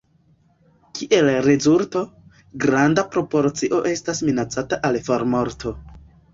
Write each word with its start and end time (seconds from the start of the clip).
Kiel 0.99 1.29
rezulto, 1.47 2.01
granda 2.65 3.05
proporcio 3.17 3.85
estas 3.93 4.25
minacata 4.31 4.83
al 4.93 5.01
formorto. 5.13 5.79